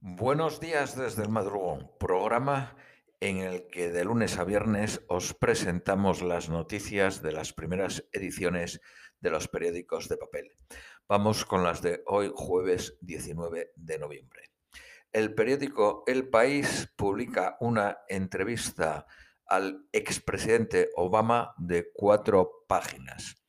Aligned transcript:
Buenos 0.00 0.60
días 0.60 0.96
desde 0.96 1.24
el 1.24 1.28
madrugón, 1.28 1.90
programa 1.98 2.76
en 3.18 3.38
el 3.38 3.66
que 3.66 3.90
de 3.90 4.04
lunes 4.04 4.38
a 4.38 4.44
viernes 4.44 5.00
os 5.08 5.34
presentamos 5.34 6.22
las 6.22 6.48
noticias 6.48 7.20
de 7.20 7.32
las 7.32 7.52
primeras 7.52 8.04
ediciones 8.12 8.80
de 9.18 9.30
los 9.30 9.48
periódicos 9.48 10.08
de 10.08 10.16
papel. 10.16 10.52
Vamos 11.08 11.44
con 11.44 11.64
las 11.64 11.82
de 11.82 12.04
hoy, 12.06 12.30
jueves 12.32 12.96
19 13.00 13.72
de 13.74 13.98
noviembre. 13.98 14.52
El 15.12 15.34
periódico 15.34 16.04
El 16.06 16.28
País 16.28 16.92
publica 16.94 17.56
una 17.58 17.98
entrevista 18.08 19.04
al 19.46 19.88
expresidente 19.90 20.90
Obama 20.94 21.54
de 21.58 21.90
cuatro 21.92 22.64
páginas. 22.68 23.42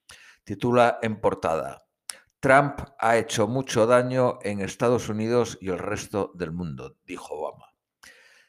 Titula 0.44 0.98
en 1.04 1.22
portada 1.22 1.89
Trump 2.40 2.80
ha 2.98 3.18
hecho 3.18 3.48
mucho 3.48 3.86
daño 3.86 4.40
en 4.44 4.62
Estados 4.62 5.10
Unidos 5.10 5.58
y 5.60 5.70
el 5.70 5.78
resto 5.78 6.32
del 6.36 6.52
mundo, 6.52 6.96
dijo 7.06 7.36
Obama. 7.36 7.74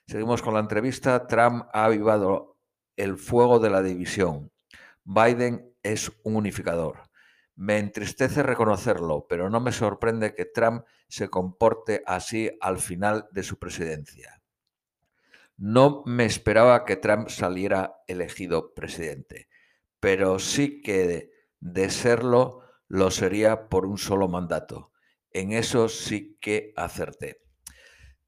Seguimos 0.07 0.43
con 0.43 0.55
la 0.55 0.61
entrevista. 0.61 1.27
Trump 1.27 1.65
ha 1.73 1.87
avivado 1.87 2.59
el 2.97 3.17
fuego 3.17 3.59
de 3.59 3.71
la 3.71 3.83
división. 3.83 4.53
Biden 5.05 5.75
es 5.83 6.13
un 6.23 6.37
unificador. 6.37 7.11
Me 7.57 7.79
entristece 7.79 8.45
reconocerlo, 8.45 9.27
pero 9.29 9.51
no 9.51 9.61
me 9.61 9.73
sorprende 9.73 10.35
que 10.35 10.45
Trump 10.45 10.85
se 11.09 11.29
comporte 11.29 12.03
así 12.07 12.51
al 12.61 12.79
final 12.79 13.29
de 13.33 13.43
su 13.43 13.59
presidencia. 13.59 14.41
No 15.57 16.05
me 16.07 16.27
esperaba 16.27 16.85
que 16.85 16.97
Trump 16.97 17.29
saliera 17.29 17.97
elegido 18.07 18.73
presidente, 18.73 19.49
pero 19.99 20.39
sí 20.39 20.81
que 20.81 21.33
de 21.59 21.91
serlo 21.91 22.61
lo 22.91 23.13
sería 23.13 23.69
por 23.69 23.87
un 23.87 23.99
solo 23.99 24.29
mandato. 24.29 24.91
En 25.31 25.53
eso 25.53 25.89
sí 25.89 26.37
que 26.41 26.73
acerté. 26.77 27.41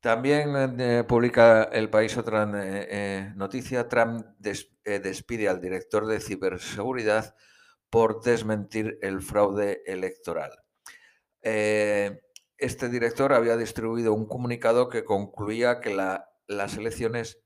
También 0.01 0.81
eh, 0.81 1.05
publica 1.05 1.65
el 1.65 1.91
país 1.91 2.17
otra 2.17 2.45
eh, 2.45 2.89
eh, 2.91 3.33
noticia. 3.35 3.89
Trump 3.89 4.25
despide 4.39 5.49
al 5.49 5.61
director 5.61 6.07
de 6.07 6.21
ciberseguridad 6.21 7.35
por 7.91 8.23
desmentir 8.23 8.99
el 9.03 9.21
fraude 9.21 9.83
electoral. 9.85 10.53
este 11.43 12.89
director 12.89 13.33
había 13.33 13.57
distribuido 13.57 14.15
un 14.15 14.27
comunicado 14.27 14.89
que 14.89 15.05
concluía 15.05 15.81
que 15.81 15.97
las 16.47 16.77
elecciones 16.77 17.41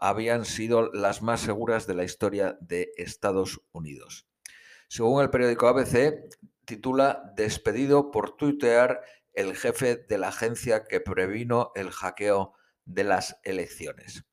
habían 0.00 0.44
sido 0.44 0.92
las 0.92 1.22
más 1.22 1.40
seguras 1.40 1.88
de 1.88 1.94
la 1.94 2.04
historia 2.04 2.56
de 2.60 2.92
Estados 2.96 3.60
Unidos. 3.72 4.28
Según 4.88 5.22
el 5.22 5.30
periódico 5.30 5.68
ABC, 5.68 6.28
titula 6.64 7.32
Despedido 7.36 8.10
por 8.10 8.36
tuitear 8.36 9.02
el 9.32 9.56
jefe 9.56 9.96
de 9.96 10.18
la 10.18 10.28
agencia 10.28 10.84
que 10.84 11.00
previno 11.00 11.72
el 11.74 11.90
hackeo 11.90 12.54
de 12.84 13.04
las 13.04 13.38
elecciones. 13.44 14.24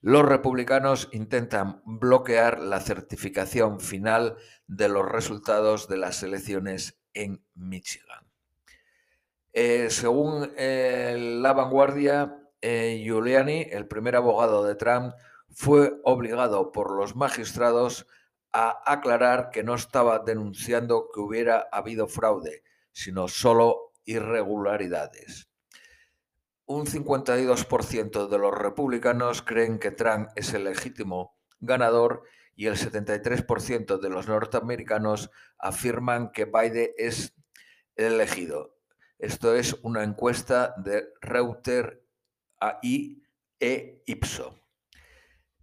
Los 0.00 0.24
republicanos 0.24 1.08
intentan 1.12 1.82
bloquear 1.84 2.60
la 2.60 2.80
certificación 2.80 3.80
final 3.80 4.36
de 4.66 4.88
los 4.88 5.06
resultados 5.06 5.88
de 5.88 5.96
las 5.96 6.22
elecciones 6.22 7.00
en 7.14 7.44
Michigan. 7.54 8.30
Eh, 9.52 9.88
según 9.90 10.52
la 10.56 11.52
vanguardia, 11.54 12.46
eh, 12.60 13.00
Giuliani, 13.02 13.66
el 13.70 13.86
primer 13.86 14.16
abogado 14.16 14.64
de 14.64 14.74
Trump, 14.74 15.14
fue 15.50 15.98
obligado 16.04 16.72
por 16.72 16.94
los 16.94 17.16
magistrados 17.16 18.06
a 18.58 18.82
aclarar 18.86 19.50
que 19.50 19.62
no 19.62 19.74
estaba 19.74 20.20
denunciando 20.20 21.10
que 21.12 21.20
hubiera 21.20 21.68
habido 21.70 22.08
fraude, 22.08 22.62
sino 22.90 23.28
solo 23.28 23.92
irregularidades. 24.06 25.50
Un 26.64 26.86
52% 26.86 28.28
de 28.28 28.38
los 28.38 28.56
republicanos 28.56 29.42
creen 29.42 29.78
que 29.78 29.90
Trump 29.90 30.30
es 30.36 30.54
el 30.54 30.64
legítimo 30.64 31.36
ganador 31.60 32.22
y 32.54 32.64
el 32.64 32.76
73% 32.76 33.98
de 33.98 34.08
los 34.08 34.26
norteamericanos 34.26 35.30
afirman 35.58 36.32
que 36.32 36.46
Biden 36.46 36.92
es 36.96 37.34
el 37.94 38.14
elegido. 38.14 38.78
Esto 39.18 39.54
es 39.54 39.74
una 39.82 40.02
encuesta 40.02 40.74
de 40.78 41.12
Reuters 41.20 41.98
e 43.60 44.02
Ipso. 44.06 44.65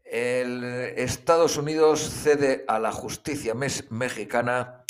El 0.04 0.64
Estados 0.64 1.58
Unidos 1.58 2.02
cede 2.02 2.66
a 2.68 2.80
la 2.80 2.92
justicia 2.92 3.54
mexicana 3.54 4.86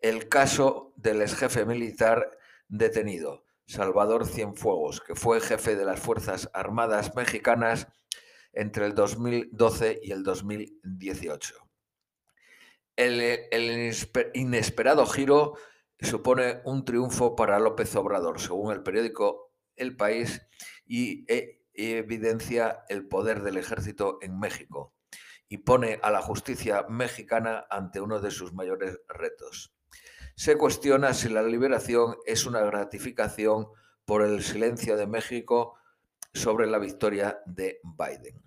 el 0.00 0.28
caso 0.28 0.92
del 0.96 1.22
ex 1.22 1.34
jefe 1.36 1.64
militar 1.64 2.38
detenido, 2.68 3.44
Salvador 3.66 4.26
Cienfuegos, 4.26 5.00
que 5.00 5.14
fue 5.14 5.40
jefe 5.40 5.76
de 5.76 5.84
las 5.84 6.00
Fuerzas 6.00 6.50
Armadas 6.52 7.14
mexicanas 7.14 7.88
entre 8.52 8.86
el 8.86 8.94
2012 8.94 10.00
y 10.02 10.12
el 10.12 10.22
2018. 10.22 11.54
El, 12.96 13.92
inesperado 14.34 15.06
giro 15.06 15.56
supone 16.00 16.60
un 16.64 16.84
triunfo 16.84 17.34
para 17.34 17.58
López 17.58 17.94
Obrador, 17.96 18.40
según 18.40 18.72
el 18.72 18.82
periódico 18.82 19.52
El 19.74 19.96
País, 19.96 20.42
y 20.86 21.24
e 21.32 21.63
evidencia 21.74 22.84
el 22.88 23.06
poder 23.06 23.42
del 23.42 23.56
ejército 23.56 24.18
en 24.22 24.38
México 24.38 24.94
y 25.48 25.58
pone 25.58 26.00
a 26.02 26.10
la 26.10 26.22
justicia 26.22 26.86
mexicana 26.88 27.66
ante 27.68 28.00
uno 28.00 28.20
de 28.20 28.30
sus 28.30 28.52
mayores 28.52 29.00
retos. 29.08 29.74
Se 30.36 30.56
cuestiona 30.56 31.14
si 31.14 31.28
la 31.28 31.42
liberación 31.42 32.16
es 32.26 32.46
una 32.46 32.60
gratificación 32.60 33.68
por 34.04 34.22
el 34.22 34.42
silencio 34.42 34.96
de 34.96 35.06
México 35.06 35.74
sobre 36.32 36.66
la 36.66 36.78
victoria 36.78 37.40
de 37.46 37.80
Biden. 37.82 38.42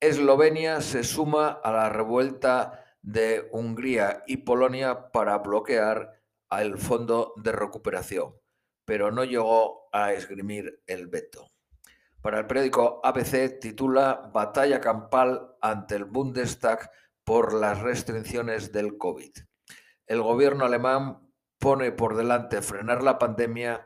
Eslovenia 0.00 0.80
se 0.80 1.04
suma 1.04 1.48
a 1.48 1.72
la 1.72 1.88
revuelta 1.88 2.84
de 3.02 3.48
Hungría 3.52 4.22
y 4.26 4.38
Polonia 4.38 5.10
para 5.10 5.38
bloquear 5.38 6.20
el 6.50 6.78
fondo 6.78 7.32
de 7.36 7.52
recuperación, 7.52 8.34
pero 8.84 9.10
no 9.10 9.24
llegó 9.24 9.88
a 9.92 10.12
esgrimir 10.12 10.82
el 10.86 11.06
veto. 11.06 11.50
Para 12.22 12.38
el 12.38 12.46
periódico 12.46 13.00
ABC 13.02 13.58
titula 13.58 14.30
Batalla 14.32 14.80
campal 14.80 15.56
ante 15.60 15.96
el 15.96 16.04
Bundestag 16.04 16.88
por 17.24 17.52
las 17.52 17.80
restricciones 17.80 18.70
del 18.70 18.96
COVID. 18.96 19.32
El 20.06 20.22
gobierno 20.22 20.64
alemán 20.64 21.18
pone 21.58 21.90
por 21.90 22.16
delante 22.16 22.62
frenar 22.62 23.02
la 23.02 23.18
pandemia 23.18 23.84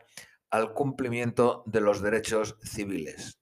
al 0.51 0.75
cumplimiento 0.75 1.63
de 1.65 1.81
los 1.81 2.03
derechos 2.03 2.59
civiles. 2.63 3.41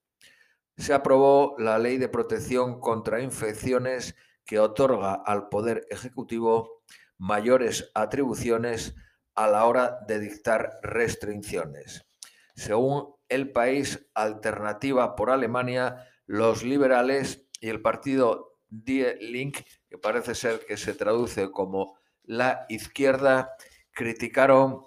Se 0.76 0.94
aprobó 0.94 1.56
la 1.58 1.80
ley 1.80 1.98
de 1.98 2.08
protección 2.08 2.78
contra 2.78 3.20
infecciones 3.20 4.14
que 4.44 4.60
otorga 4.60 5.14
al 5.14 5.48
Poder 5.48 5.88
Ejecutivo 5.90 6.82
mayores 7.18 7.90
atribuciones 7.94 8.94
a 9.34 9.48
la 9.48 9.64
hora 9.64 9.98
de 10.06 10.20
dictar 10.20 10.78
restricciones. 10.82 12.06
Según 12.54 13.14
el 13.28 13.50
país 13.50 14.06
Alternativa 14.14 15.16
por 15.16 15.30
Alemania, 15.30 16.06
los 16.26 16.62
liberales 16.62 17.46
y 17.60 17.68
el 17.68 17.82
partido 17.82 18.58
Die 18.68 19.16
Link, 19.20 19.58
que 19.88 19.98
parece 19.98 20.34
ser 20.34 20.64
que 20.66 20.76
se 20.76 20.94
traduce 20.94 21.50
como 21.50 21.98
la 22.22 22.66
izquierda, 22.68 23.50
criticaron 23.92 24.82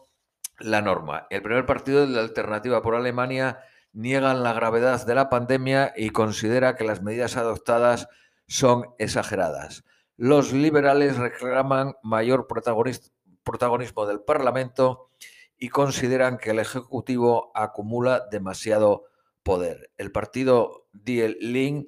la 0.60 0.82
norma. 0.82 1.28
El 1.30 1.42
primer 1.42 1.66
partido 1.66 2.02
de 2.02 2.08
la 2.08 2.22
Alternativa 2.22 2.82
por 2.82 2.96
Alemania 2.96 3.60
niegan 3.94 4.44
la 4.44 4.54
gravedad 4.54 5.06
de 5.06 5.16
la 5.16 5.30
pandemia 5.30 5.94
y 5.96 6.10
considera 6.10 6.76
que 6.76 6.84
las 6.84 7.02
medidas 7.02 7.38
adoptadas 7.38 8.08
son 8.48 8.94
exageradas. 8.98 9.84
Los 10.16 10.54
liberales 10.54 11.18
reclaman 11.18 11.96
mayor 12.02 12.48
protagonismo 12.48 14.06
del 14.06 14.22
Parlamento 14.22 15.12
y 15.58 15.70
consideran 15.70 16.38
que 16.38 16.52
el 16.52 16.60
Ejecutivo 16.60 17.52
acumula 17.56 18.28
demasiado 18.32 19.06
poder. 19.44 19.92
El 19.98 20.12
partido 20.12 20.88
Die 20.94 21.38
Link 21.40 21.88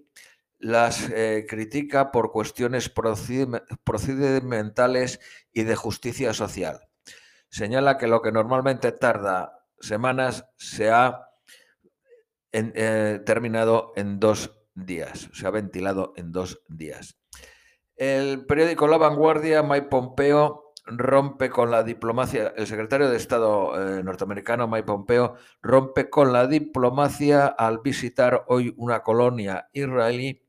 las 0.59 1.09
eh, 1.09 1.45
critica 1.47 2.11
por 2.11 2.31
cuestiones 2.31 2.89
procedimentales 3.83 5.19
y 5.53 5.63
de 5.63 5.75
justicia 5.75 6.33
social. 6.33 6.81
Señala 7.49 7.97
que 7.97 8.07
lo 8.07 8.21
que 8.21 8.31
normalmente 8.31 8.91
tarda 8.91 9.65
semanas 9.79 10.45
se 10.57 10.91
ha 10.91 11.29
eh, 12.51 13.21
terminado 13.25 13.93
en 13.95 14.19
dos 14.19 14.59
días, 14.75 15.29
se 15.33 15.47
ha 15.47 15.49
ventilado 15.49 16.13
en 16.15 16.31
dos 16.31 16.61
días. 16.67 17.17
El 17.95 18.45
periódico 18.45 18.87
La 18.87 18.97
Vanguardia, 18.97 19.63
Mike 19.63 19.87
Pompeo, 19.89 20.68
rompe 20.89 21.49
con 21.49 21.71
la 21.71 21.83
diplomacia, 21.83 22.53
el 22.55 22.67
secretario 22.67 23.09
de 23.09 23.17
Estado 23.17 23.97
eh, 23.97 24.03
norteamericano 24.03 24.67
Mike 24.67 24.83
Pompeo 24.83 25.35
rompe 25.61 26.09
con 26.09 26.33
la 26.33 26.47
diplomacia 26.47 27.47
al 27.47 27.79
visitar 27.79 28.45
hoy 28.47 28.73
una 28.77 29.01
colonia 29.01 29.69
israelí 29.73 30.41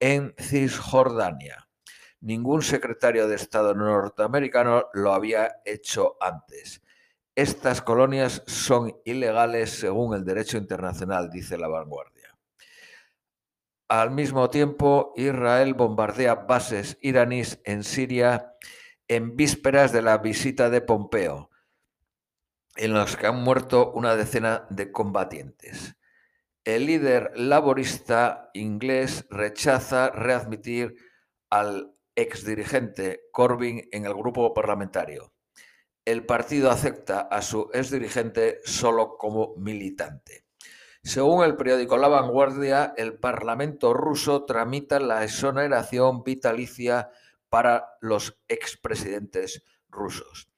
en 0.00 0.34
Cisjordania. 0.38 1.68
Ningún 2.20 2.62
secretario 2.62 3.28
de 3.28 3.36
Estado 3.36 3.74
norteamericano 3.74 4.86
lo 4.92 5.12
había 5.12 5.60
hecho 5.64 6.16
antes. 6.20 6.82
Estas 7.36 7.80
colonias 7.80 8.42
son 8.46 8.96
ilegales 9.04 9.70
según 9.70 10.14
el 10.14 10.24
derecho 10.24 10.58
internacional, 10.58 11.30
dice 11.30 11.56
la 11.56 11.68
vanguardia. 11.68 12.36
Al 13.88 14.10
mismo 14.10 14.50
tiempo, 14.50 15.14
Israel 15.16 15.74
bombardea 15.74 16.34
bases 16.34 16.98
iraníes 17.00 17.60
en 17.64 17.84
Siria 17.84 18.54
en 19.08 19.36
vísperas 19.36 19.90
de 19.92 20.02
la 20.02 20.18
visita 20.18 20.68
de 20.70 20.82
Pompeo, 20.82 21.50
en 22.76 22.92
los 22.92 23.16
que 23.16 23.26
han 23.26 23.42
muerto 23.42 23.90
una 23.92 24.14
decena 24.14 24.66
de 24.70 24.92
combatientes. 24.92 25.96
El 26.64 26.86
líder 26.86 27.32
laborista 27.34 28.50
inglés 28.52 29.26
rechaza 29.30 30.10
readmitir 30.10 30.94
al 31.48 31.94
exdirigente 32.14 33.22
Corbyn 33.32 33.88
en 33.90 34.04
el 34.04 34.12
grupo 34.12 34.52
parlamentario. 34.52 35.32
El 36.04 36.26
partido 36.26 36.70
acepta 36.70 37.20
a 37.20 37.40
su 37.40 37.70
exdirigente 37.72 38.60
solo 38.64 39.16
como 39.16 39.54
militante. 39.56 40.44
Según 41.02 41.44
el 41.44 41.56
periódico 41.56 41.96
La 41.96 42.08
Vanguardia, 42.08 42.92
el 42.96 43.18
Parlamento 43.18 43.94
ruso 43.94 44.44
tramita 44.44 45.00
la 45.00 45.24
exoneración 45.24 46.22
vitalicia 46.22 47.10
para 47.48 47.96
los 48.00 48.38
expresidentes 48.48 49.62
rusos. 49.88 50.50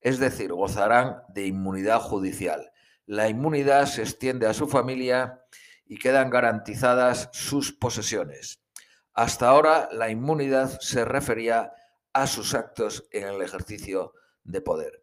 Es 0.00 0.18
decir, 0.18 0.52
gozarán 0.52 1.22
de 1.28 1.46
inmunidad 1.46 2.00
judicial. 2.00 2.72
La 3.06 3.28
inmunidad 3.28 3.86
se 3.86 4.02
extiende 4.02 4.46
a 4.46 4.54
su 4.54 4.68
familia 4.68 5.42
y 5.86 5.98
quedan 5.98 6.30
garantizadas 6.30 7.30
sus 7.32 7.72
posesiones. 7.72 8.62
Hasta 9.12 9.48
ahora 9.48 9.88
la 9.92 10.10
inmunidad 10.10 10.78
se 10.80 11.04
refería 11.04 11.72
a 12.12 12.26
sus 12.26 12.54
actos 12.54 13.06
en 13.10 13.28
el 13.28 13.42
ejercicio 13.42 14.12
de 14.42 14.60
poder. 14.60 15.02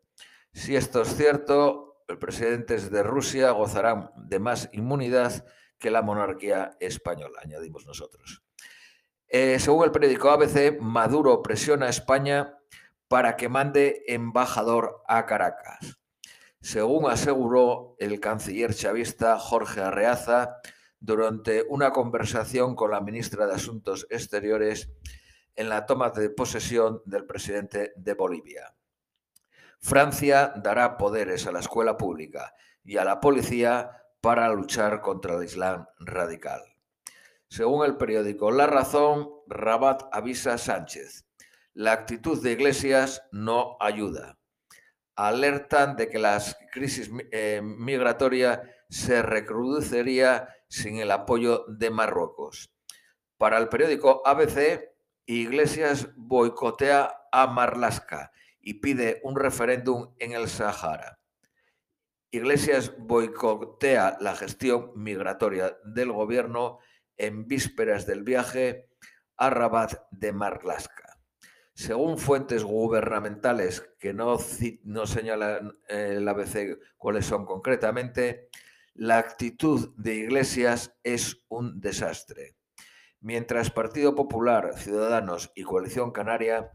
Si 0.53 0.75
esto 0.75 1.01
es 1.01 1.15
cierto, 1.15 2.03
los 2.07 2.17
presidentes 2.17 2.91
de 2.91 3.03
Rusia 3.03 3.51
gozarán 3.51 4.11
de 4.15 4.39
más 4.39 4.69
inmunidad 4.73 5.45
que 5.79 5.91
la 5.91 6.01
monarquía 6.01 6.77
española, 6.79 7.39
añadimos 7.43 7.85
nosotros. 7.85 8.43
Eh, 9.33 9.59
según 9.59 9.85
el 9.85 9.91
periódico 9.91 10.29
ABC, 10.29 10.81
Maduro 10.81 11.41
presiona 11.41 11.85
a 11.85 11.89
España 11.89 12.57
para 13.07 13.37
que 13.37 13.47
mande 13.47 14.03
embajador 14.07 15.01
a 15.07 15.25
Caracas. 15.25 15.99
Según 16.59 17.09
aseguró 17.09 17.95
el 17.97 18.19
canciller 18.19 18.75
chavista 18.75 19.39
Jorge 19.39 19.79
Arreaza 19.79 20.57
durante 20.99 21.63
una 21.69 21.91
conversación 21.91 22.75
con 22.75 22.91
la 22.91 22.99
ministra 22.99 23.47
de 23.47 23.53
Asuntos 23.53 24.05
Exteriores 24.09 24.91
en 25.55 25.69
la 25.69 25.85
toma 25.85 26.09
de 26.09 26.29
posesión 26.29 27.01
del 27.05 27.25
presidente 27.25 27.93
de 27.95 28.13
Bolivia. 28.13 28.75
Francia 29.79 30.51
dará 30.57 30.97
poderes 30.97 31.47
a 31.47 31.53
la 31.53 31.61
escuela 31.61 31.95
pública 31.95 32.53
y 32.83 32.97
a 32.97 33.05
la 33.05 33.21
policía 33.21 33.91
para 34.19 34.53
luchar 34.53 34.99
contra 34.99 35.35
el 35.35 35.45
Islam 35.45 35.85
radical. 35.99 36.70
Según 37.51 37.85
el 37.85 37.97
periódico 37.97 38.49
La 38.49 38.65
Razón, 38.65 39.29
Rabat 39.45 40.03
avisa 40.13 40.53
a 40.53 40.57
Sánchez. 40.57 41.25
La 41.73 41.91
actitud 41.91 42.41
de 42.41 42.53
Iglesias 42.53 43.23
no 43.33 43.75
ayuda. 43.81 44.39
Alertan 45.17 45.97
de 45.97 46.07
que 46.07 46.17
la 46.17 46.41
crisis 46.71 47.11
eh, 47.33 47.59
migratoria 47.61 48.63
se 48.87 49.21
recrudecería 49.21 50.47
sin 50.69 50.99
el 50.99 51.11
apoyo 51.11 51.65
de 51.67 51.89
Marruecos. 51.89 52.73
Para 53.37 53.57
el 53.57 53.67
periódico 53.67 54.25
ABC, 54.25 54.89
Iglesias 55.25 56.07
boicotea 56.15 57.13
a 57.33 57.47
Marlaska 57.47 58.31
y 58.61 58.75
pide 58.75 59.19
un 59.23 59.35
referéndum 59.35 60.15
en 60.19 60.31
el 60.31 60.47
Sahara. 60.47 61.19
Iglesias 62.31 62.93
boicotea 62.97 64.15
la 64.21 64.37
gestión 64.37 64.93
migratoria 64.95 65.77
del 65.83 66.13
gobierno 66.13 66.79
en 67.17 67.47
vísperas 67.47 68.05
del 68.05 68.23
viaje 68.23 68.89
a 69.37 69.49
Rabat 69.49 69.93
de 70.11 70.33
Marlaska. 70.33 71.17
Según 71.73 72.17
fuentes 72.17 72.63
gubernamentales 72.63 73.89
que 73.97 74.13
no, 74.13 74.37
no 74.83 75.05
señalan 75.07 75.79
eh, 75.87 76.15
el 76.17 76.27
ABC 76.27 76.77
cuáles 76.97 77.25
son 77.25 77.45
concretamente, 77.45 78.49
la 78.93 79.17
actitud 79.17 79.93
de 79.97 80.15
Iglesias 80.15 80.97
es 81.03 81.43
un 81.47 81.79
desastre. 81.79 82.55
Mientras 83.19 83.71
Partido 83.71 84.15
Popular, 84.15 84.77
Ciudadanos 84.77 85.51
y 85.55 85.63
Coalición 85.63 86.11
Canaria 86.11 86.71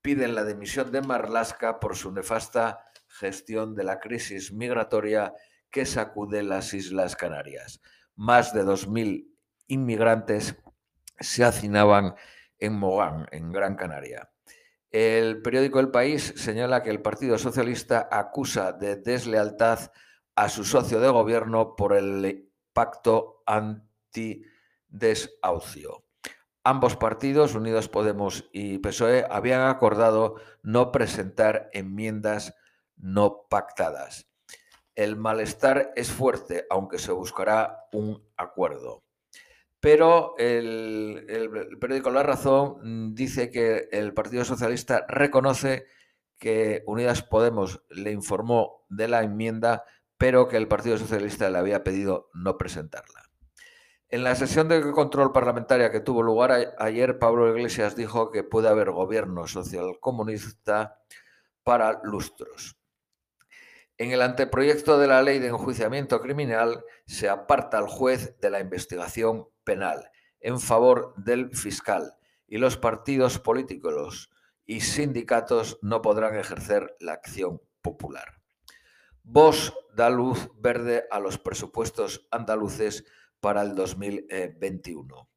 piden 0.00 0.34
la 0.34 0.44
dimisión 0.44 0.92
de 0.92 1.02
Marlaska 1.02 1.80
por 1.80 1.96
su 1.96 2.12
nefasta 2.12 2.84
gestión 3.08 3.74
de 3.74 3.84
la 3.84 3.98
crisis 3.98 4.52
migratoria 4.52 5.34
que 5.70 5.84
sacude 5.84 6.42
las 6.42 6.72
Islas 6.74 7.16
Canarias. 7.16 7.80
Más 8.14 8.54
de 8.54 8.64
2.000 8.64 9.35
inmigrantes 9.66 10.56
se 11.18 11.44
hacinaban 11.44 12.14
en 12.58 12.78
Mogán, 12.78 13.26
en 13.30 13.52
Gran 13.52 13.76
Canaria. 13.76 14.30
El 14.90 15.42
periódico 15.42 15.78
El 15.80 15.90
País 15.90 16.32
señala 16.36 16.82
que 16.82 16.88
el 16.90 17.00
Partido 17.02 17.36
Socialista 17.38 18.08
acusa 18.10 18.72
de 18.72 18.96
deslealtad 18.96 19.92
a 20.34 20.48
su 20.48 20.64
socio 20.64 20.98
de 21.00 21.08
gobierno 21.08 21.76
por 21.76 21.94
el 21.94 22.50
pacto 22.72 23.42
anti-desahucio. 23.46 26.04
Ambos 26.62 26.96
partidos, 26.96 27.54
Unidos 27.54 27.88
Podemos 27.88 28.48
y 28.52 28.78
PSOE, 28.78 29.26
habían 29.30 29.68
acordado 29.68 30.36
no 30.62 30.92
presentar 30.92 31.70
enmiendas 31.72 32.54
no 32.96 33.46
pactadas. 33.48 34.28
El 34.94 35.16
malestar 35.16 35.92
es 35.94 36.10
fuerte, 36.10 36.66
aunque 36.70 36.98
se 36.98 37.12
buscará 37.12 37.86
un 37.92 38.26
acuerdo. 38.36 39.05
Pero 39.86 40.34
el, 40.36 41.78
periódico 41.80 42.10
La 42.10 42.24
Razón 42.24 42.78
mm, 42.82 43.14
dice 43.14 43.52
que 43.52 43.88
el 43.92 44.14
Partido 44.14 44.44
Socialista 44.44 45.06
reconoce 45.06 45.86
que 46.40 46.82
Unidas 46.88 47.22
Podemos 47.22 47.84
le 47.90 48.10
informó 48.10 48.84
de 48.88 49.06
la 49.06 49.22
enmienda, 49.22 49.84
pero 50.18 50.48
que 50.48 50.56
el 50.56 50.66
Partido 50.66 50.98
Socialista 50.98 51.48
le 51.50 51.58
había 51.58 51.84
pedido 51.84 52.30
no 52.34 52.58
presentarla. 52.58 53.30
En 54.08 54.24
la 54.24 54.34
sesión 54.34 54.66
de 54.66 54.90
control 54.90 55.30
parlamentaria 55.30 55.92
que 55.92 56.00
tuvo 56.00 56.20
lugar 56.20 56.74
ayer, 56.80 57.20
Pablo 57.20 57.48
Iglesias 57.56 57.94
dijo 57.94 58.32
que 58.32 58.42
puede 58.42 58.68
haber 58.68 58.90
gobierno 58.90 59.46
socialcomunista 59.46 60.98
para 61.62 62.00
lustros. 62.02 62.76
En 63.98 64.10
el 64.12 64.20
anteproyecto 64.20 64.98
de 64.98 65.06
la 65.06 65.22
ley 65.22 65.38
de 65.38 65.48
enjuiciamiento 65.48 66.20
criminal 66.20 66.84
se 67.06 67.30
aparta 67.30 67.78
al 67.78 67.88
juez 67.88 68.38
de 68.40 68.50
la 68.50 68.60
investigación 68.60 69.48
penal 69.64 70.10
en 70.40 70.60
favor 70.60 71.14
del 71.16 71.56
fiscal 71.56 72.14
y 72.46 72.58
los 72.58 72.76
partidos 72.76 73.38
políticos 73.38 74.30
y 74.66 74.80
sindicatos 74.80 75.78
no 75.80 76.02
podrán 76.02 76.36
ejercer 76.36 76.94
la 77.00 77.12
acción 77.12 77.62
popular. 77.80 78.42
Vox 79.22 79.72
da 79.94 80.10
luz 80.10 80.50
verde 80.58 81.04
a 81.10 81.18
los 81.18 81.38
presupuestos 81.38 82.28
andaluces 82.30 83.04
para 83.40 83.62
el 83.62 83.74
2021. 83.74 85.30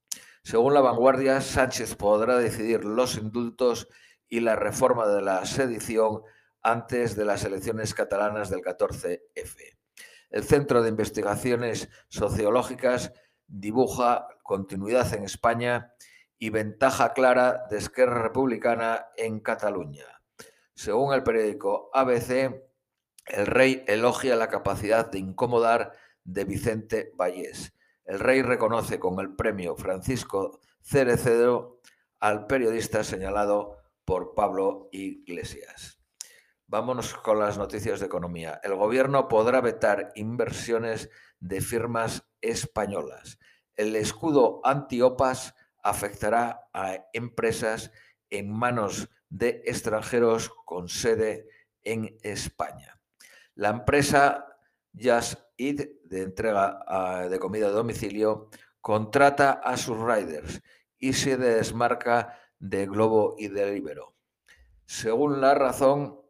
Según 0.44 0.74
la 0.74 0.82
vanguardia, 0.82 1.40
Sánchez 1.42 1.96
podrá 1.96 2.38
decidir 2.38 2.84
los 2.84 3.18
indultos 3.18 3.88
y 4.28 4.42
la 4.42 4.56
reforma 4.56 5.08
de 5.08 5.22
la 5.22 5.46
sedición 5.46 6.24
antes 6.62 7.16
de 7.16 7.26
las 7.26 7.44
elecciones 7.44 7.94
catalanas 7.94 8.50
del 8.50 8.62
14F. 8.62 9.78
El 10.30 10.44
Centro 10.44 10.82
de 10.82 10.90
Investigaciones 10.90 11.90
Sociológicas 12.08 13.14
dibuja 13.48 14.28
continuidad 14.44 15.14
en 15.14 15.24
España 15.24 15.94
y 16.38 16.52
ventaja 16.52 17.14
clara 17.14 17.66
de 17.70 17.78
Esquerra 17.78 18.22
Republicana 18.22 19.08
en 19.18 19.40
Cataluña. 19.40 20.06
Según 20.74 21.14
el 21.14 21.24
periódico 21.24 21.90
ABC, 21.94 22.70
el 23.26 23.46
rey 23.46 23.84
elogia 23.88 24.36
la 24.36 24.50
capacidad 24.50 25.10
de 25.12 25.20
incomodar 25.20 25.94
de 26.24 26.46
Vicente 26.46 27.12
Vallés. 27.16 27.74
El 28.06 28.20
rey 28.20 28.42
reconoce 28.42 29.00
con 29.00 29.20
el 29.20 29.36
premio 29.36 29.76
Francisco 29.76 30.62
Cerecedo 30.82 31.82
al 32.20 32.48
periodista 32.48 33.04
señalado 33.04 33.78
por 34.06 34.34
Pablo 34.34 34.90
Iglesias. 34.92 35.99
Vámonos 36.70 37.16
con 37.16 37.40
las 37.40 37.58
noticias 37.58 38.00
de 38.00 38.06
economía. 38.06 38.62
El 38.64 38.76
gobierno 38.76 39.28
podrá 39.28 39.60
vetar 39.60 40.12
inversiones 40.14 41.10
de 41.40 41.62
firmas 41.62 42.30
españolas. 42.42 43.40
El 43.76 43.96
escudo 43.96 44.62
anti-OPAS 44.64 45.56
afectará 45.82 46.70
a 46.72 47.08
empresas 47.14 47.92
en 48.30 48.54
manos 48.54 49.10
de 49.30 49.64
extranjeros 49.66 50.52
con 50.64 50.90
sede 50.90 51.48
en 51.82 52.16
España. 52.22 53.02
La 53.56 53.70
empresa 53.70 54.46
Just 54.94 55.40
Eat 55.58 55.90
de 56.04 56.22
entrega 56.22 57.26
de 57.28 57.40
comida 57.40 57.70
a 57.70 57.72
domicilio 57.72 58.52
contrata 58.80 59.54
a 59.54 59.76
sus 59.76 59.98
riders 59.98 60.62
y 61.00 61.14
se 61.14 61.36
desmarca 61.36 62.38
de 62.60 62.86
Globo 62.86 63.34
y 63.40 63.48
de 63.48 63.74
Libero. 63.74 64.14
Según 64.86 65.42
la 65.42 65.56
razón, 65.56 66.29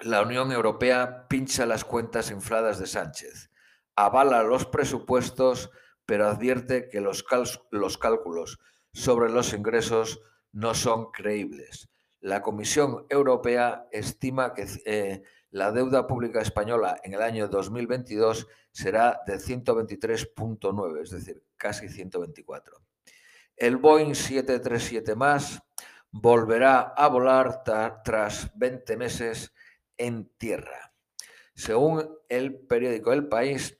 La 0.00 0.22
Unión 0.22 0.52
Europea 0.52 1.26
pincha 1.26 1.64
las 1.64 1.84
cuentas 1.84 2.30
infladas 2.30 2.78
de 2.78 2.86
Sánchez, 2.86 3.50
avala 3.94 4.42
los 4.42 4.66
presupuestos, 4.66 5.70
pero 6.04 6.28
advierte 6.28 6.88
que 6.88 7.00
los, 7.00 7.24
los 7.70 7.96
cálculos 7.96 8.58
sobre 8.92 9.30
los 9.30 9.54
ingresos 9.54 10.20
no 10.52 10.74
son 10.74 11.10
creíbles. 11.12 11.88
La 12.20 12.42
Comisión 12.42 13.06
Europea 13.08 13.88
estima 13.90 14.52
que 14.52 14.66
eh, 14.84 15.22
la 15.50 15.72
deuda 15.72 16.06
pública 16.06 16.40
española 16.40 17.00
en 17.02 17.14
el 17.14 17.22
año 17.22 17.48
2022 17.48 18.46
será 18.72 19.20
de 19.26 19.36
123.9, 19.36 21.02
es 21.02 21.10
decir, 21.10 21.42
casi 21.56 21.88
124. 21.88 22.82
El 23.56 23.78
Boeing 23.78 24.14
737 24.14 25.14
más 25.14 25.62
volverá 26.10 26.80
a 26.80 27.08
volar 27.08 27.62
tras 28.04 28.50
20 28.54 28.96
meses 28.98 29.54
en 29.98 30.30
tierra. 30.38 30.94
Según 31.54 32.08
el 32.28 32.66
periódico 32.66 33.12
El 33.12 33.28
País, 33.28 33.78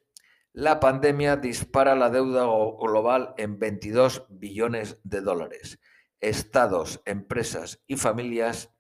la 0.53 0.81
pandemia 0.81 1.37
dispara 1.37 1.95
la 1.95 2.09
deuda 2.09 2.47
global 2.81 3.35
en 3.37 3.59
22 3.59 4.27
billones 4.31 4.99
de 5.05 5.21
dólares. 5.21 5.79
Estados, 6.21 7.03
empresas 7.05 7.83
y 7.87 7.97
familias 7.97 8.73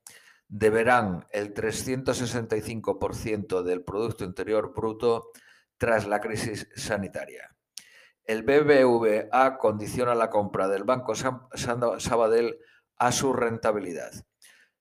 deberán 0.48 1.26
el 1.32 1.52
365% 1.52 3.62
del 3.62 3.84
Producto 3.84 4.24
Interior 4.24 4.72
Bruto 4.74 5.32
tras 5.76 6.06
la 6.06 6.20
crisis 6.20 6.70
sanitaria. 6.74 7.54
El 8.24 8.42
BBVA 8.42 9.58
condiciona 9.58 10.14
la 10.14 10.30
compra 10.30 10.68
del 10.68 10.84
Banco 10.84 11.14
Sabadell 11.14 12.58
a 12.96 13.12
su 13.12 13.32
rentabilidad. 13.32 14.12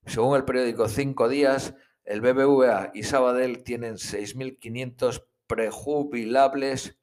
Según 0.05 0.38
el 0.38 0.45
periódico 0.45 0.88
Cinco 0.88 1.27
Días, 1.27 1.74
el 2.05 2.21
BBVA 2.21 2.91
y 2.93 3.03
Sabadell 3.03 3.63
tienen 3.63 3.95
6.500 3.95 5.25
prejubilables 5.47 6.97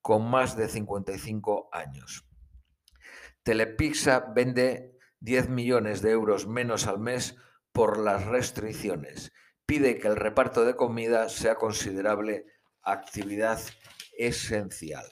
con 0.00 0.28
más 0.28 0.56
de 0.56 0.68
55 0.68 1.68
años. 1.72 2.26
Telepizza 3.42 4.32
vende 4.34 4.98
10 5.20 5.50
millones 5.50 6.02
de 6.02 6.10
euros 6.10 6.46
menos 6.46 6.86
al 6.86 6.98
mes 6.98 7.36
por 7.72 7.98
las 7.98 8.26
restricciones. 8.26 9.32
Pide 9.66 9.98
que 9.98 10.08
el 10.08 10.16
reparto 10.16 10.64
de 10.64 10.76
comida 10.76 11.28
sea 11.28 11.56
considerable 11.56 12.46
actividad 12.82 13.60
esencial. 14.16 15.06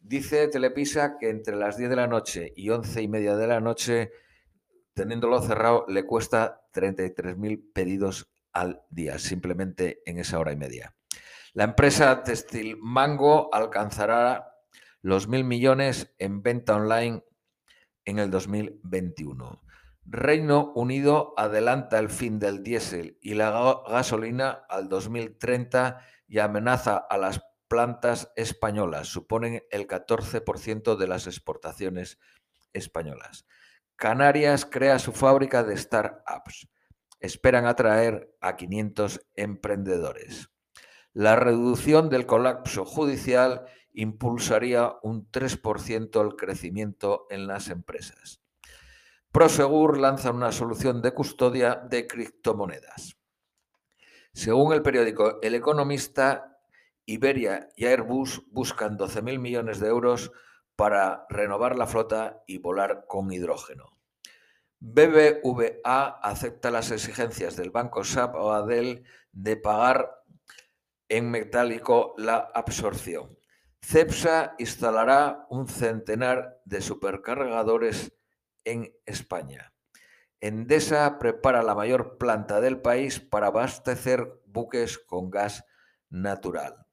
Dice 0.00 0.48
Telepisa 0.48 1.16
que 1.18 1.30
entre 1.30 1.56
las 1.56 1.76
10 1.76 1.90
de 1.90 1.96
la 1.96 2.06
noche 2.06 2.52
y 2.56 2.70
11 2.70 3.02
y 3.02 3.08
media 3.08 3.36
de 3.36 3.46
la 3.46 3.60
noche, 3.60 4.12
teniéndolo 4.94 5.40
cerrado, 5.42 5.84
le 5.88 6.04
cuesta 6.04 6.66
33.000 6.72 7.72
pedidos 7.72 8.33
al 8.54 8.82
día, 8.88 9.18
simplemente 9.18 10.02
en 10.06 10.18
esa 10.18 10.38
hora 10.38 10.52
y 10.52 10.56
media. 10.56 10.94
La 11.52 11.64
empresa 11.64 12.22
textil 12.22 12.78
Mango 12.80 13.50
alcanzará 13.52 14.54
los 15.02 15.28
mil 15.28 15.44
millones 15.44 16.14
en 16.18 16.42
venta 16.42 16.76
online 16.76 17.22
en 18.04 18.18
el 18.18 18.30
2021. 18.30 19.62
Reino 20.06 20.72
Unido 20.74 21.34
adelanta 21.36 21.98
el 21.98 22.10
fin 22.10 22.38
del 22.38 22.62
diésel 22.62 23.18
y 23.20 23.34
la 23.34 23.82
gasolina 23.88 24.64
al 24.68 24.88
2030 24.88 26.00
y 26.26 26.38
amenaza 26.38 26.96
a 26.96 27.18
las 27.18 27.42
plantas 27.68 28.32
españolas. 28.36 29.08
Suponen 29.08 29.62
el 29.70 29.86
14% 29.86 30.96
de 30.96 31.06
las 31.06 31.26
exportaciones 31.26 32.18
españolas. 32.72 33.46
Canarias 33.96 34.66
crea 34.66 34.98
su 34.98 35.12
fábrica 35.12 35.62
de 35.62 35.76
startups. 35.76 36.68
Esperan 37.24 37.64
atraer 37.64 38.36
a 38.42 38.54
500 38.54 39.26
emprendedores. 39.34 40.50
La 41.14 41.36
reducción 41.36 42.10
del 42.10 42.26
colapso 42.26 42.84
judicial 42.84 43.64
impulsaría 43.94 44.96
un 45.02 45.30
3% 45.30 46.20
el 46.20 46.36
crecimiento 46.36 47.26
en 47.30 47.46
las 47.46 47.70
empresas. 47.70 48.42
Prosegur 49.32 49.98
lanza 49.98 50.32
una 50.32 50.52
solución 50.52 51.00
de 51.00 51.14
custodia 51.14 51.76
de 51.76 52.06
criptomonedas. 52.06 53.16
Según 54.34 54.74
el 54.74 54.82
periódico 54.82 55.38
El 55.40 55.54
Economista, 55.54 56.58
Iberia 57.06 57.70
y 57.74 57.86
Airbus 57.86 58.42
buscan 58.50 58.98
12.000 58.98 59.38
millones 59.38 59.80
de 59.80 59.88
euros 59.88 60.30
para 60.76 61.24
renovar 61.30 61.78
la 61.78 61.86
flota 61.86 62.42
y 62.46 62.58
volar 62.58 63.06
con 63.08 63.32
hidrógeno. 63.32 63.93
BBVA 64.86 66.20
acepta 66.22 66.70
las 66.70 66.90
exigencias 66.90 67.56
del 67.56 67.70
banco 67.70 68.04
Sabadell 68.04 69.02
de 69.32 69.56
pagar 69.56 70.10
en 71.08 71.30
metálico 71.30 72.14
la 72.18 72.50
absorción. 72.52 73.38
CEPSA 73.80 74.54
instalará 74.58 75.46
un 75.48 75.68
centenar 75.68 76.60
de 76.66 76.82
supercargadores 76.82 78.12
en 78.64 78.94
España. 79.06 79.72
Endesa 80.42 81.18
prepara 81.18 81.62
la 81.62 81.74
mayor 81.74 82.18
planta 82.18 82.60
del 82.60 82.78
país 82.82 83.20
para 83.20 83.46
abastecer 83.46 84.38
buques 84.44 84.98
con 84.98 85.30
gas 85.30 85.64
natural. 86.10 86.84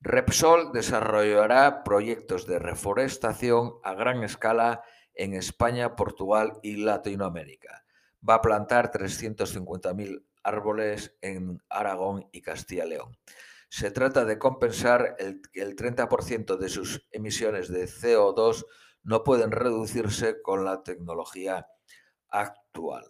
Repsol 0.00 0.70
desarrollará 0.70 1.82
proyectos 1.82 2.46
de 2.46 2.60
reforestación 2.60 3.72
a 3.82 3.94
gran 3.94 4.22
escala 4.22 4.84
en 5.16 5.34
España, 5.34 5.96
Portugal 5.96 6.58
y 6.62 6.76
Latinoamérica. 6.76 7.84
Va 8.28 8.34
a 8.34 8.42
plantar 8.42 8.90
350.000 8.92 10.24
árboles 10.42 11.16
en 11.20 11.62
Aragón 11.68 12.28
y 12.32 12.42
Castilla 12.42 12.84
y 12.84 12.90
León. 12.90 13.18
Se 13.68 13.90
trata 13.90 14.24
de 14.24 14.38
compensar 14.38 15.16
el, 15.18 15.42
el 15.54 15.74
30% 15.74 16.56
de 16.56 16.68
sus 16.68 17.06
emisiones 17.10 17.68
de 17.68 17.86
CO2 17.86 18.64
no 19.02 19.22
pueden 19.22 19.52
reducirse 19.52 20.42
con 20.42 20.64
la 20.64 20.82
tecnología 20.82 21.68
actual. 22.28 23.08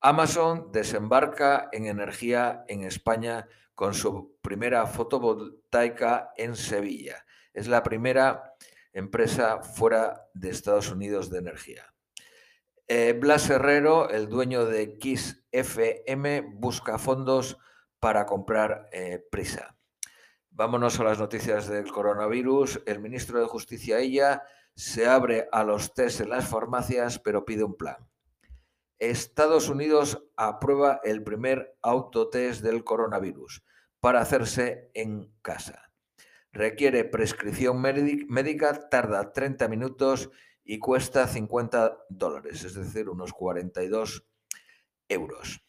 Amazon 0.00 0.70
desembarca 0.70 1.70
en 1.72 1.86
energía 1.86 2.64
en 2.68 2.84
España 2.84 3.48
con 3.74 3.94
su 3.94 4.36
primera 4.42 4.86
fotovoltaica 4.86 6.30
en 6.36 6.56
Sevilla. 6.56 7.24
Es 7.54 7.68
la 7.68 7.82
primera 7.82 8.54
empresa 8.94 9.60
fuera 9.62 10.30
de 10.32 10.48
Estados 10.48 10.90
Unidos 10.90 11.28
de 11.28 11.38
energía. 11.38 11.92
Eh, 12.86 13.14
Blas 13.18 13.50
Herrero, 13.50 14.08
el 14.08 14.28
dueño 14.28 14.64
de 14.64 14.96
Kiss 14.98 15.44
FM, 15.52 16.54
busca 16.54 16.98
fondos 16.98 17.58
para 17.98 18.24
comprar 18.24 18.88
eh, 18.92 19.22
prisa. 19.30 19.76
Vámonos 20.50 21.00
a 21.00 21.04
las 21.04 21.18
noticias 21.18 21.66
del 21.66 21.90
coronavirus. 21.90 22.82
El 22.86 23.00
ministro 23.00 23.40
de 23.40 23.46
Justicia, 23.46 23.98
ella, 23.98 24.44
se 24.76 25.06
abre 25.06 25.48
a 25.50 25.64
los 25.64 25.94
test 25.94 26.20
en 26.20 26.30
las 26.30 26.48
farmacias, 26.48 27.18
pero 27.18 27.44
pide 27.44 27.64
un 27.64 27.76
plan. 27.76 27.96
Estados 28.98 29.68
Unidos 29.68 30.22
aprueba 30.36 31.00
el 31.02 31.24
primer 31.24 31.76
autotest 31.82 32.62
del 32.62 32.84
coronavirus 32.84 33.64
para 33.98 34.20
hacerse 34.20 34.90
en 34.94 35.32
casa. 35.42 35.90
Requiere 36.54 37.02
prescripción 37.02 37.80
médica, 37.80 38.88
tarda 38.88 39.32
30 39.32 39.66
minutos 39.66 40.30
y 40.62 40.78
cuesta 40.78 41.26
50 41.26 42.06
dólares, 42.08 42.62
es 42.62 42.74
decir, 42.74 43.08
unos 43.08 43.32
42 43.32 44.24
euros. 45.08 45.64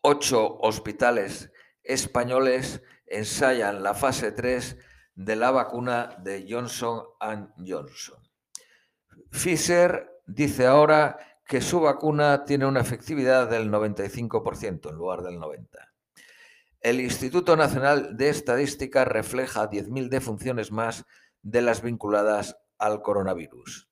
Ocho 0.00 0.58
hospitales 0.58 1.52
españoles 1.84 2.82
ensayan 3.06 3.84
la 3.84 3.94
fase 3.94 4.32
3 4.32 4.76
de 5.14 5.36
la 5.36 5.52
vacuna 5.52 6.16
de 6.18 6.46
Johnson 6.50 7.04
Johnson. 7.64 8.20
Pfizer 9.30 10.20
dice 10.26 10.66
ahora 10.66 11.16
que 11.46 11.60
su 11.60 11.78
vacuna 11.78 12.44
tiene 12.44 12.66
una 12.66 12.80
efectividad 12.80 13.48
del 13.48 13.70
95% 13.70 14.90
en 14.90 14.96
lugar 14.96 15.22
del 15.22 15.38
90%. 15.38 15.91
El 16.82 17.00
Instituto 17.00 17.56
Nacional 17.56 18.16
de 18.16 18.28
Estadística 18.28 19.04
refleja 19.04 19.70
10.000 19.70 20.08
defunciones 20.08 20.72
más 20.72 21.04
de 21.40 21.62
las 21.62 21.80
vinculadas 21.80 22.56
al 22.76 23.02
coronavirus. 23.02 23.88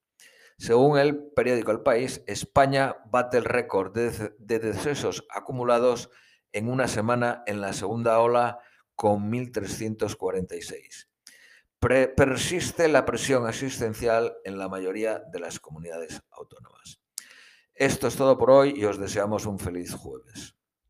Según 0.58 0.98
el 0.98 1.30
periódico 1.30 1.70
El 1.70 1.82
País, 1.82 2.24
España 2.26 2.96
bate 3.06 3.36
el 3.36 3.44
récord 3.44 3.92
de, 3.92 4.34
decesos 4.40 5.24
acumulados 5.30 6.10
en 6.50 6.68
una 6.68 6.88
semana 6.88 7.44
en 7.46 7.60
la 7.60 7.72
segunda 7.74 8.18
ola 8.18 8.58
con 8.96 9.30
1.346. 9.30 11.06
persiste 12.16 12.88
la 12.88 13.06
presión 13.06 13.46
asistencial 13.46 14.34
en 14.44 14.58
la 14.58 14.68
mayoría 14.68 15.20
de 15.32 15.38
las 15.38 15.60
comunidades 15.60 16.22
autónomas. 16.32 17.00
Esto 17.72 18.08
es 18.08 18.16
todo 18.16 18.36
por 18.36 18.50
hoy 18.50 18.74
y 18.76 18.84
os 18.84 18.98
deseamos 18.98 19.46
un 19.46 19.60
feliz 19.60 19.94
jueves. 19.94 20.59